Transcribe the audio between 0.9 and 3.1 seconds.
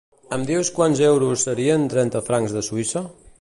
euros serien trenta francs de Suïssa?